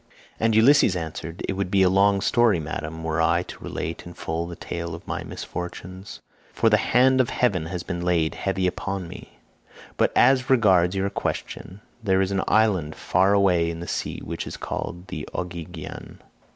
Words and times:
And 0.39 0.55
Ulysses 0.55 0.95
answered, 0.95 1.43
"It 1.47 1.53
would 1.53 1.69
be 1.69 1.83
a 1.83 1.87
long 1.87 2.21
story 2.21 2.59
Madam, 2.59 3.03
were 3.03 3.21
I 3.21 3.43
to 3.43 3.63
relate 3.63 4.03
in 4.03 4.15
full 4.15 4.47
the 4.47 4.55
tale 4.55 4.95
of 4.95 5.05
my 5.07 5.23
misfortunes, 5.23 6.21
for 6.51 6.71
the 6.71 6.77
hand 6.77 7.21
of 7.21 7.29
heaven 7.29 7.67
has 7.67 7.83
been 7.83 8.01
laid 8.01 8.33
heavy 8.33 8.65
upon 8.65 9.07
me; 9.07 9.37
but 9.97 10.11
as 10.15 10.49
regards 10.49 10.95
your 10.95 11.11
question, 11.11 11.81
there 12.01 12.19
is 12.19 12.31
an 12.31 12.41
island 12.47 12.95
far 12.95 13.33
away 13.35 13.69
in 13.69 13.79
the 13.79 13.87
sea 13.87 14.19
which 14.23 14.47
is 14.47 14.57
called 14.57 15.05
'the 15.07 15.29
Ogygian. 15.35 16.17